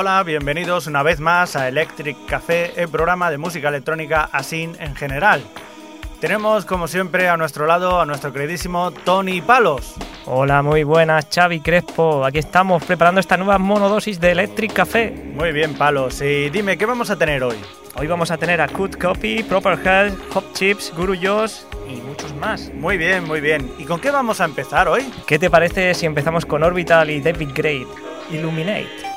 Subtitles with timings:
[0.00, 4.96] Hola, bienvenidos una vez más a Electric Café, el programa de música electrónica así en
[4.96, 5.44] general.
[6.22, 9.96] Tenemos como siempre a nuestro lado a nuestro queridísimo Tony Palos.
[10.24, 12.24] Hola, muy buenas, Xavi Crespo.
[12.24, 15.10] Aquí estamos preparando esta nueva monodosis de Electric Café.
[15.34, 16.22] Muy bien, Palos.
[16.22, 17.56] Y dime, ¿qué vamos a tener hoy?
[17.96, 21.56] Hoy vamos a tener a Cut Copy, Proper Health, Hop Chips, Guru Josh
[21.86, 22.72] y muchos más.
[22.72, 23.70] Muy bien, muy bien.
[23.76, 25.12] ¿Y con qué vamos a empezar hoy?
[25.26, 27.86] ¿Qué te parece si empezamos con Orbital y David Great?
[28.30, 29.09] Illuminate.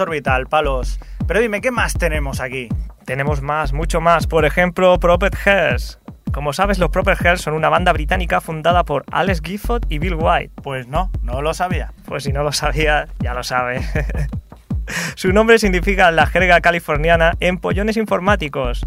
[0.00, 0.98] Orbital, palos.
[1.26, 2.68] Pero dime, ¿qué más tenemos aquí?
[3.04, 4.26] Tenemos más, mucho más.
[4.26, 6.00] Por ejemplo, Proper Hairs.
[6.32, 10.16] Como sabes, los Proper Hairs son una banda británica fundada por Alex Gifford y Bill
[10.16, 10.52] White.
[10.62, 11.92] Pues no, no lo sabía.
[12.04, 13.80] Pues si no lo sabía, ya lo sabe.
[15.14, 18.86] Su nombre significa la jerga californiana empollones informáticos.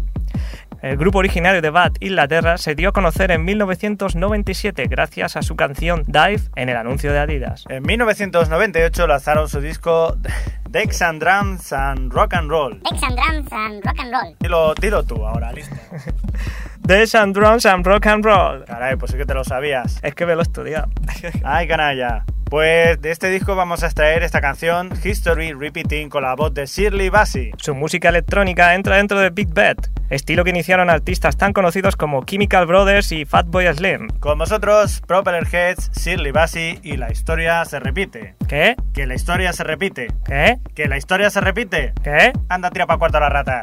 [0.82, 5.54] El grupo originario de Bath, Inglaterra, se dio a conocer en 1997 gracias a su
[5.54, 7.64] canción Dive en el anuncio de Adidas.
[7.68, 10.16] En 1998 lanzaron su disco
[10.70, 12.80] Dex and Drums and Rock and Roll.
[12.80, 14.36] Dex and Drums and Rock and Roll.
[14.40, 15.76] Dilo, dilo tú ahora, listo.
[16.78, 18.64] Dex and Drums and Rock and Roll.
[18.64, 20.00] Caray, pues sí que te lo sabías.
[20.02, 20.88] Es que me lo he estudiado.
[21.44, 22.24] Ay, canalla.
[22.50, 26.66] Pues de este disco vamos a extraer esta canción, History Repeating, con la voz de
[26.66, 27.52] Shirley Bassey.
[27.58, 29.76] Su música electrónica entra dentro de Big Bad,
[30.10, 34.08] estilo que iniciaron artistas tan conocidos como Chemical Brothers y Fatboy Slim.
[34.18, 38.34] Con vosotros, Propeller Heads, Shirley Bassey y la historia se repite.
[38.48, 38.74] ¿Qué?
[38.92, 40.08] Que la historia se repite.
[40.24, 40.58] ¿Qué?
[40.74, 41.92] Que la historia se repite.
[42.02, 42.32] ¿Qué?
[42.48, 43.62] Anda, tira para cuarto la rata.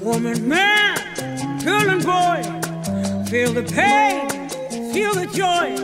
[0.00, 0.96] Woman, man,
[1.64, 2.42] girl, and boy.
[3.30, 4.28] Feel the pain,
[4.92, 5.74] feel the joy.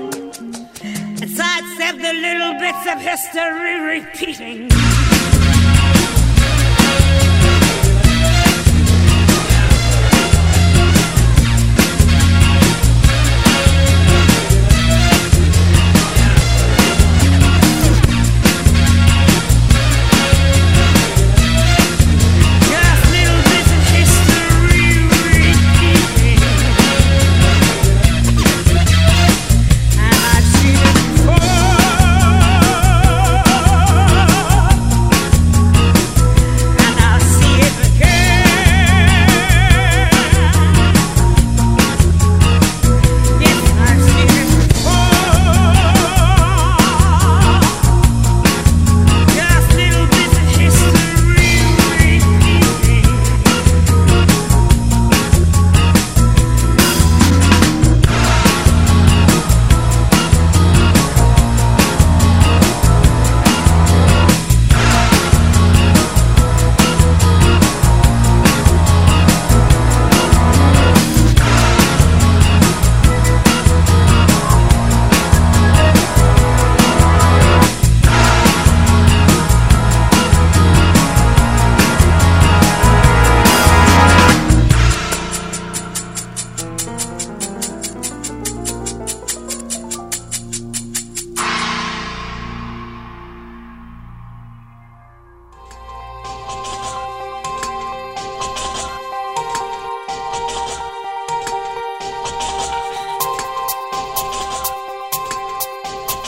[1.21, 4.90] And sidestep the little bits of history repeating.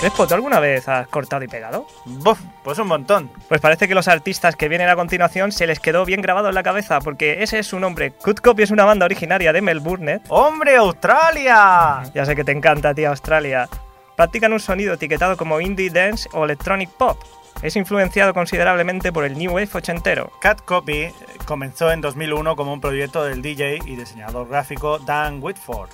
[0.03, 1.87] Crespo, ¿tú alguna vez has cortado y pegado?
[2.05, 3.31] Buf, pues un montón.
[3.47, 6.57] Pues parece que los artistas que vienen a continuación se les quedó bien grabado en
[6.57, 8.13] la cabeza, porque ese es su nombre.
[8.25, 10.21] Good Copy es una banda originaria de Melbourne.
[10.27, 12.03] ¡Hombre, Australia!
[12.13, 13.69] Ya sé que te encanta, tía Australia.
[14.17, 17.17] Practican un sonido etiquetado como indie dance o electronic pop.
[17.63, 20.33] Es influenciado considerablemente por el New Wave ochentero.
[20.41, 21.13] Cat Copy
[21.47, 25.91] comenzó en 2001 como un proyecto del DJ y diseñador gráfico Dan Whitford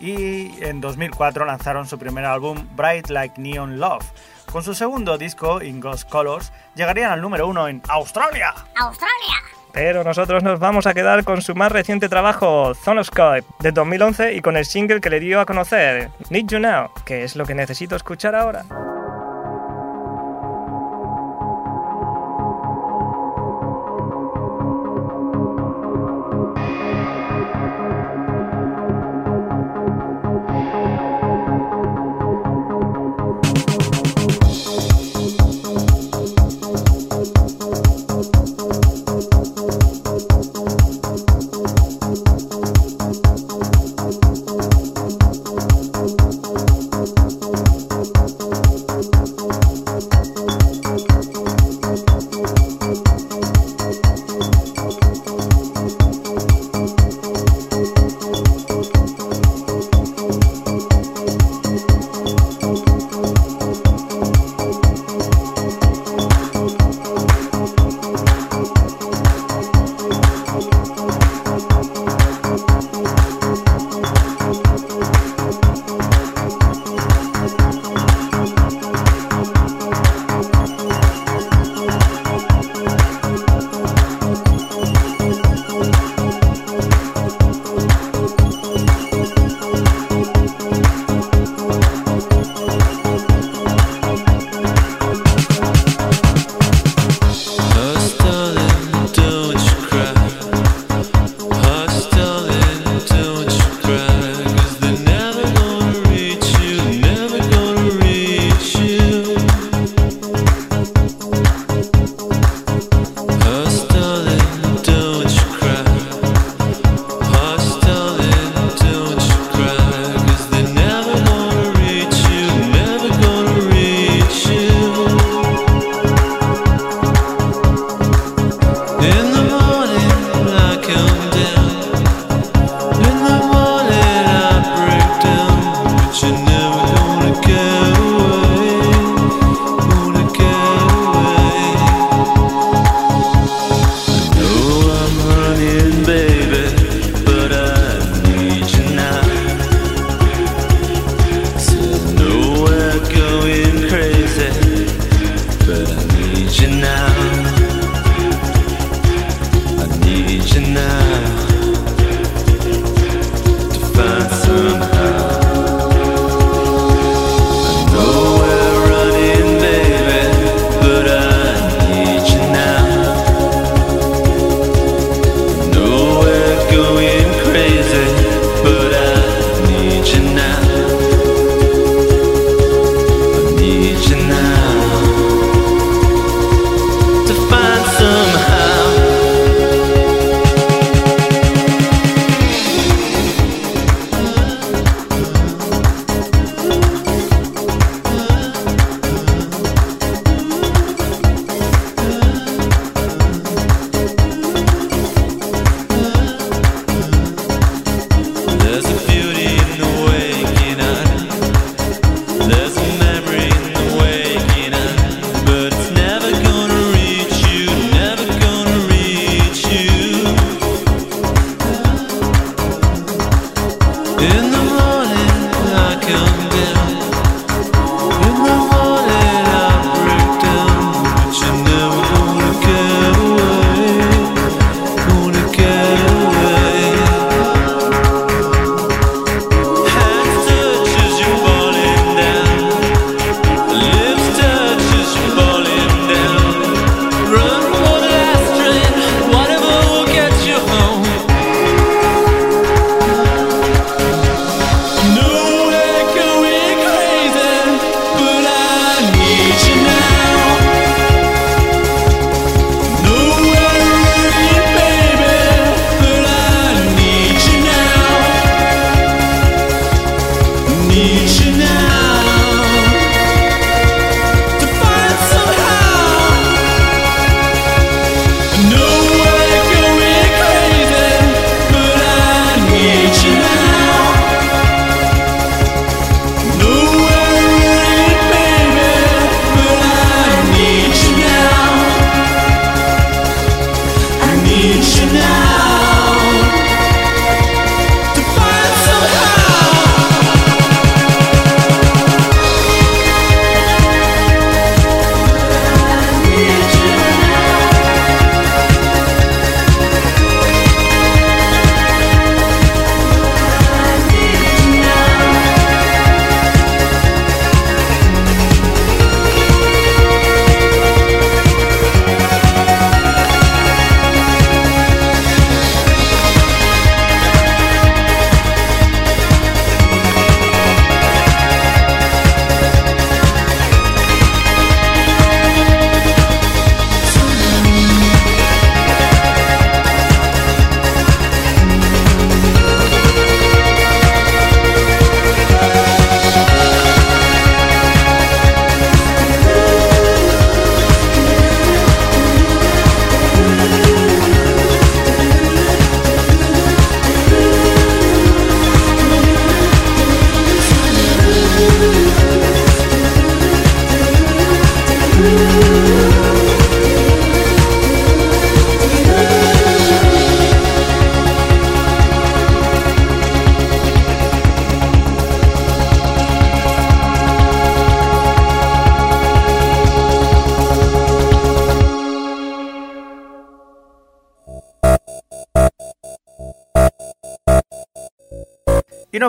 [0.00, 4.04] y en 2004 lanzaron su primer álbum Bright Like Neon Love.
[4.50, 8.54] Con su segundo disco, In Ghost Colors, llegarían al número uno en Australia.
[8.76, 9.36] Australia.
[9.72, 14.40] Pero nosotros nos vamos a quedar con su más reciente trabajo, Zonoscope, de 2011 y
[14.40, 17.54] con el single que le dio a conocer, Need You Now, que es lo que
[17.54, 18.64] necesito escuchar ahora.
[50.00, 50.59] Música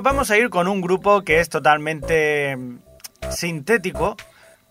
[0.01, 2.77] vamos a ir con un grupo que es totalmente mm,
[3.29, 4.17] sintético,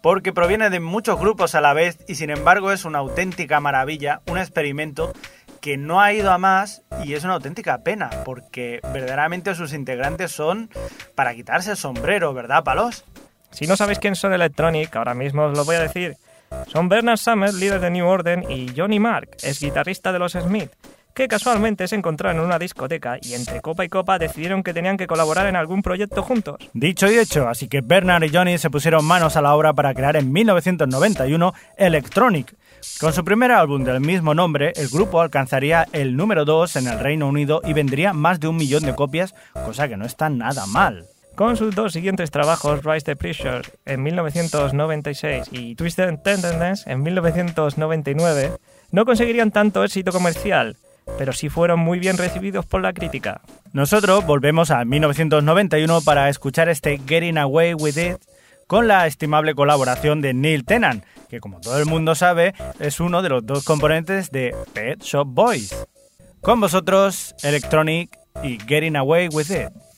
[0.01, 4.21] porque proviene de muchos grupos a la vez y sin embargo es una auténtica maravilla,
[4.27, 5.13] un experimento
[5.61, 10.33] que no ha ido a más y es una auténtica pena, porque verdaderamente sus integrantes
[10.33, 10.71] son
[11.15, 13.05] para quitarse el sombrero, ¿verdad, Palos?
[13.51, 16.17] Si no sabéis quién son Electronic, ahora mismo os lo voy a decir.
[16.67, 20.71] Son Bernard Summers, líder de New Order, y Johnny Mark, es guitarrista de los Smith,
[21.15, 24.97] que casualmente se encontraron en una discoteca y entre copa y copa decidieron que tenían
[24.97, 26.57] que colaborar en algún proyecto juntos.
[26.73, 29.95] Dicho y hecho, así que Bernard y Johnny se pusieron manos a la obra para
[29.95, 32.55] crear en 1991 Electronic.
[32.99, 36.99] Con su primer álbum del mismo nombre, el grupo alcanzaría el número 2 en el
[36.99, 40.67] Reino Unido y vendría más de un millón de copias, cosa que no está nada
[40.67, 41.07] mal.
[41.35, 48.53] Con sus dos siguientes trabajos, Rise the Pressure en 1996 y Twisted Tenderness en 1999,
[48.91, 50.77] no conseguirían tanto éxito comercial,
[51.19, 53.41] pero sí fueron muy bien recibidos por la crítica.
[53.73, 58.17] Nosotros volvemos a 1991 para escuchar este Getting Away With It
[58.67, 63.23] con la estimable colaboración de Neil Tennant, que como todo el mundo sabe es uno
[63.23, 65.75] de los dos componentes de Pet Shop Boys.
[66.41, 69.90] Con vosotros, Electronic y Getting Away With It.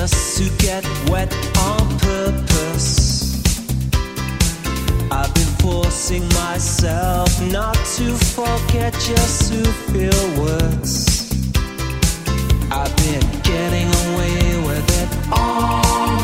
[0.00, 3.42] Just to get wet on purpose.
[5.12, 11.30] I've been forcing myself not to forget, just to feel words.
[12.70, 16.19] I've been getting away with it all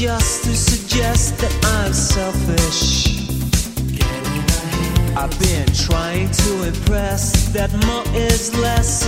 [0.00, 3.20] just to suggest that I'm selfish.
[5.14, 9.04] I've been trying to impress that more is less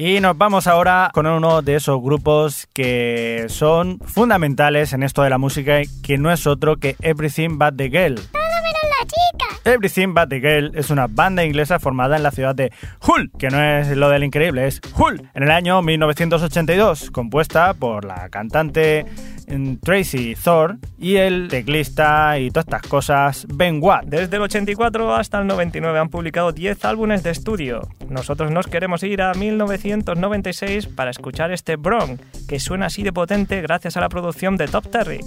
[0.00, 5.30] Y nos vamos ahora con uno de esos grupos que son fundamentales en esto de
[5.30, 8.14] la música, que no es otro que Everything But The Girl.
[8.14, 9.47] ¡Todo menos la chica!
[9.64, 12.72] Everything But the Girl es una banda inglesa formada en la ciudad de
[13.06, 18.04] Hull, que no es lo del increíble, es Hull, en el año 1982, compuesta por
[18.04, 19.04] la cantante
[19.48, 24.04] mm, Tracy Thor y el teclista y todas estas cosas Ben Watt.
[24.06, 27.88] Desde el 84 hasta el 99 han publicado 10 álbumes de estudio.
[28.08, 33.60] Nosotros nos queremos ir a 1996 para escuchar este Bronx, que suena así de potente
[33.60, 35.20] gracias a la producción de Top Terry.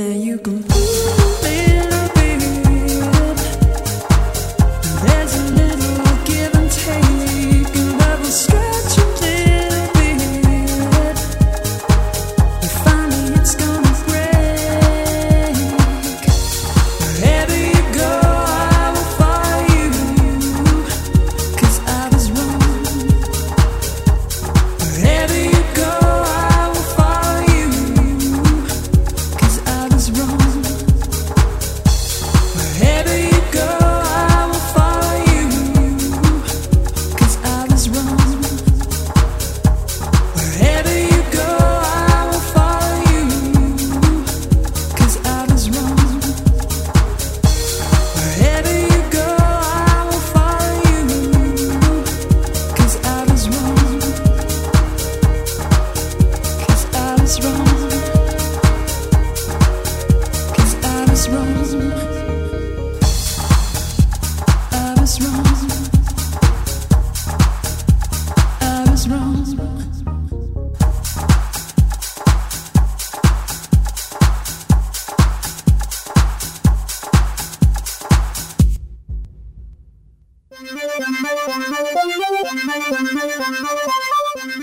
[0.00, 0.79] You can.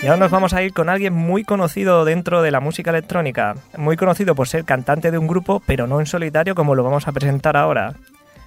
[0.02, 3.56] Y ahora nos vamos a ir con alguien muy conocido dentro de la música electrónica,
[3.78, 7.08] muy conocido por ser cantante de un grupo, pero no en solitario como lo vamos
[7.08, 7.94] a presentar ahora.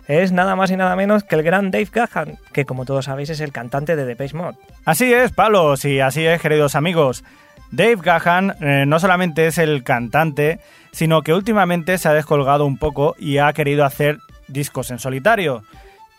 [0.09, 3.31] Es nada más y nada menos que el gran Dave Gahan, que como todos sabéis
[3.31, 4.57] es el cantante de Depeche Mode.
[4.85, 7.23] Así es, Palos, y así es, queridos amigos.
[7.71, 10.59] Dave Gahan eh, no solamente es el cantante,
[10.93, 15.63] sino que últimamente se ha descolgado un poco y ha querido hacer discos en solitario.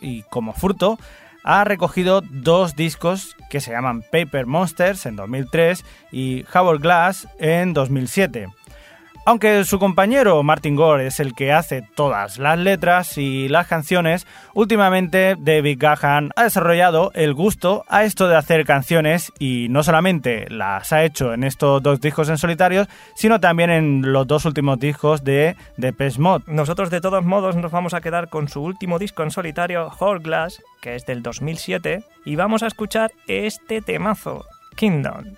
[0.02, 0.98] Y como fruto,
[1.44, 8.48] ha recogido dos discos que se llaman Paper Monsters en 2003 y Hourglass en 2007.
[9.24, 14.26] Aunque su compañero Martin Gore es el que hace todas las letras y las canciones,
[14.52, 20.50] últimamente David Gahan ha desarrollado el gusto a esto de hacer canciones y no solamente
[20.50, 24.80] las ha hecho en estos dos discos en solitarios, sino también en los dos últimos
[24.80, 26.44] discos de Depeche Mode.
[26.48, 30.60] Nosotros de todos modos nos vamos a quedar con su último disco en solitario, Hourglass,
[30.80, 35.36] que es del 2007, y vamos a escuchar este temazo, Kingdom.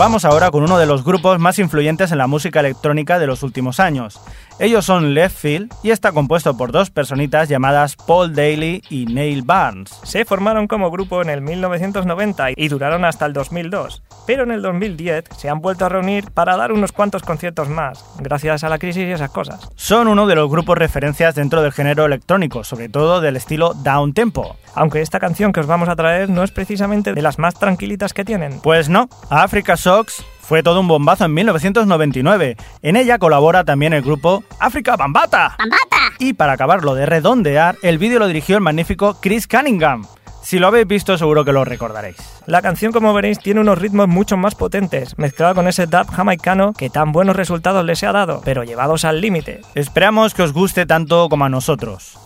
[0.00, 3.42] Vamos ahora con uno de los grupos más influyentes en la música electrónica de los
[3.42, 4.18] últimos años.
[4.60, 9.40] Ellos son Left Field y está compuesto por dos personitas llamadas Paul Daly y Neil
[9.40, 9.88] Barnes.
[10.02, 14.60] Se formaron como grupo en el 1990 y duraron hasta el 2002, pero en el
[14.60, 18.78] 2010 se han vuelto a reunir para dar unos cuantos conciertos más, gracias a la
[18.78, 19.66] crisis y esas cosas.
[19.76, 24.12] Son uno de los grupos referencias dentro del género electrónico, sobre todo del estilo down
[24.12, 24.56] tempo.
[24.74, 28.12] Aunque esta canción que os vamos a traer no es precisamente de las más tranquilitas
[28.12, 28.60] que tienen.
[28.60, 32.56] Pues no, Africa Shocks fue todo un bombazo en 1999.
[32.82, 35.54] En ella colabora también el grupo Africa Bambata.
[35.56, 36.16] ¡Bambata!
[36.18, 40.08] Y para acabarlo de redondear, el vídeo lo dirigió el magnífico Chris Cunningham.
[40.42, 42.16] Si lo habéis visto seguro que lo recordaréis.
[42.46, 46.72] La canción, como veréis, tiene unos ritmos mucho más potentes, mezclado con ese dub jamaicano
[46.72, 49.60] que tan buenos resultados les ha dado, pero llevados al límite.
[49.76, 52.18] Esperamos que os guste tanto como a nosotros.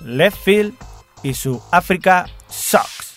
[0.00, 0.72] Left Field
[1.22, 3.09] y su Africa Shocks.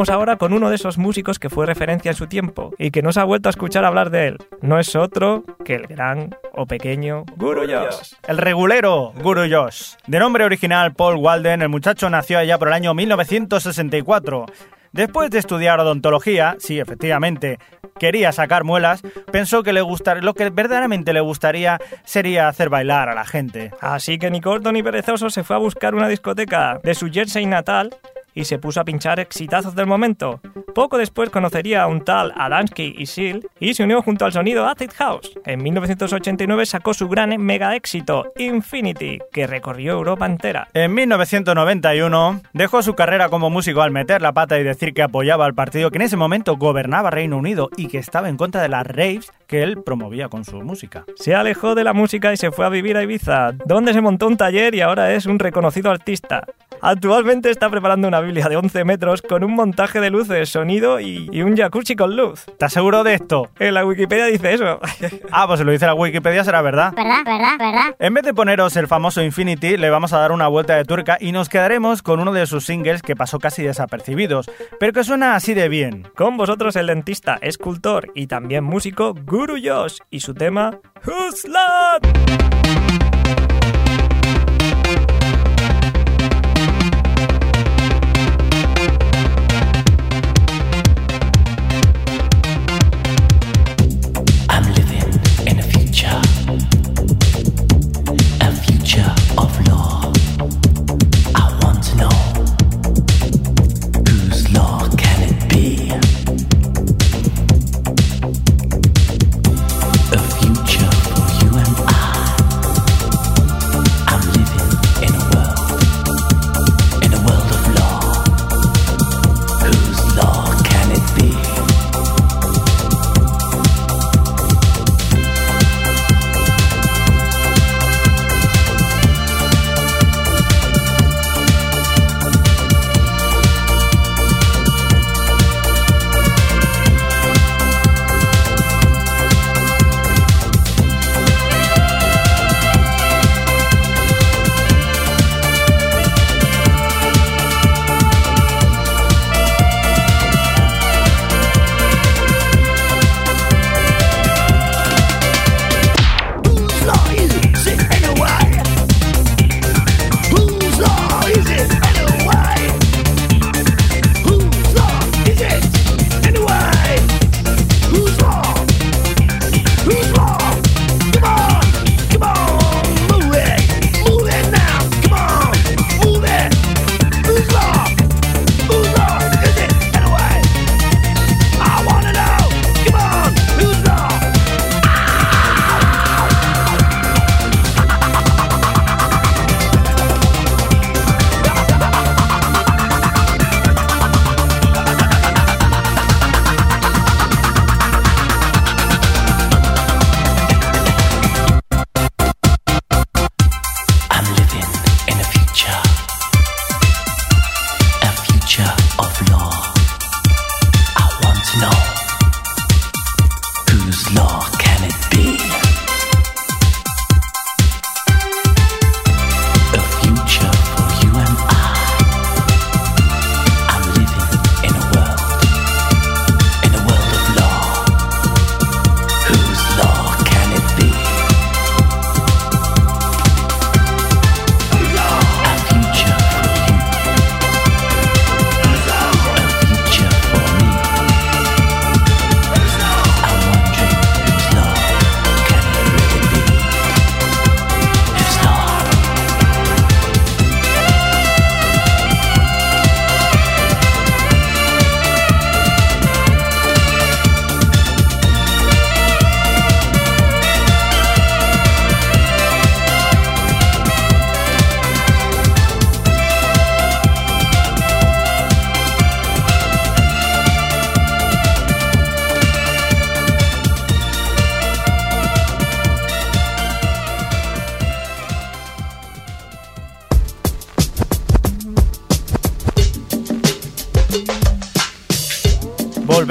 [0.00, 3.02] Vamos ahora con uno de esos músicos que fue referencia en su tiempo y que
[3.02, 4.38] no se ha vuelto a escuchar hablar de él.
[4.62, 8.14] No es otro que el gran o pequeño Guru Josh.
[8.26, 9.96] El regulero Guru Josh.
[10.06, 14.46] De nombre original Paul Walden, el muchacho nació allá por el año 1964.
[14.92, 17.58] Después de estudiar odontología, sí, efectivamente,
[17.98, 23.10] quería sacar muelas, pensó que le gustar, lo que verdaderamente le gustaría sería hacer bailar
[23.10, 23.70] a la gente.
[23.82, 27.44] Así que ni corto ni perezoso se fue a buscar una discoteca de su Jersey
[27.44, 27.94] natal
[28.40, 30.40] y se puso a pinchar exitazos del momento.
[30.74, 34.66] Poco después conocería a un tal Adamski y Seal y se unió junto al sonido
[34.66, 35.32] Acid House.
[35.44, 40.68] En 1989 sacó su gran mega éxito, Infinity, que recorrió Europa entera.
[40.72, 45.44] En 1991 dejó su carrera como músico al meter la pata y decir que apoyaba
[45.44, 48.68] al partido que en ese momento gobernaba Reino Unido y que estaba en contra de
[48.68, 51.04] las raves que él promovía con su música.
[51.16, 54.28] Se alejó de la música y se fue a vivir a Ibiza, donde se montó
[54.28, 56.46] un taller y ahora es un reconocido artista.
[56.82, 61.28] Actualmente está preparando una Biblia de 11 metros con un montaje de luces, sonido y,
[61.30, 62.44] y un jacuzzi con luz.
[62.48, 63.50] ¿Estás seguro de esto?
[63.58, 64.80] En la Wikipedia dice eso.
[65.32, 66.92] Ah, pues si lo dice la Wikipedia será verdad.
[66.94, 67.22] ¿Verdad?
[67.24, 67.58] ¿Verdad?
[67.58, 67.96] ¿Verdad?
[67.98, 71.18] En vez de poneros el famoso Infinity, le vamos a dar una vuelta de tuerca
[71.20, 75.36] y nos quedaremos con uno de sus singles que pasó casi desapercibidos, pero que suena
[75.36, 76.08] así de bien.
[76.16, 82.79] Con vosotros el dentista, escultor y también músico Guru Josh y su tema Who's Love?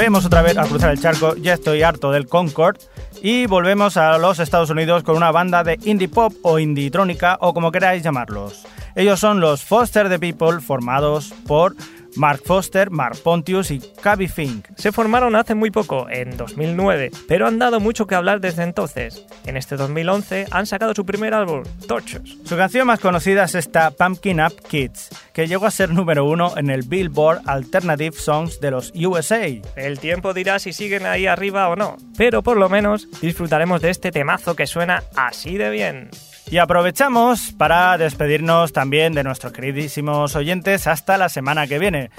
[0.09, 2.77] Volvemos otra vez a cruzar el charco, ya estoy harto del Concord.
[3.21, 7.37] Y volvemos a los Estados Unidos con una banda de indie pop o indie trónica
[7.41, 8.65] o como queráis llamarlos.
[8.95, 11.75] Ellos son los Foster the People, formados por
[12.19, 14.67] Mark Foster, Mark Pontius y Cavi Fink.
[14.75, 19.25] Se formaron hace muy poco, en 2009, pero han dado mucho que hablar desde entonces.
[19.45, 22.37] En este 2011 han sacado su primer álbum, Torches.
[22.43, 26.57] Su canción más conocida es esta Pumpkin Up Kids, que llegó a ser número uno
[26.57, 29.47] en el Billboard Alternative Songs de los USA.
[29.77, 33.91] El tiempo dirá si siguen ahí arriba o no, pero por lo menos disfrutaremos de
[33.91, 36.09] este temazo que suena así de bien.
[36.51, 42.09] Y aprovechamos para despedirnos también de nuestros queridísimos oyentes hasta la semana que viene.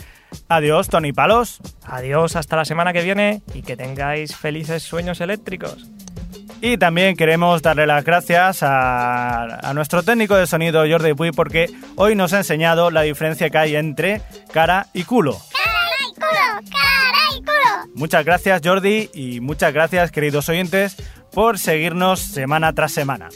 [0.48, 1.60] Adiós, Tony Palos.
[1.84, 5.88] Adiós hasta la semana que viene y que tengáis felices sueños eléctricos.
[6.60, 11.66] Y también queremos darle las gracias a, a nuestro técnico de sonido Jordi Puy porque
[11.96, 14.20] hoy nos ha enseñado la diferencia que hay entre
[14.52, 15.38] cara y culo.
[15.52, 16.70] ¡Cara y culo!
[16.70, 17.94] ¡Cara y culo!
[17.96, 20.96] Muchas gracias Jordi y muchas gracias queridos oyentes
[21.32, 23.30] por seguirnos semana tras semana.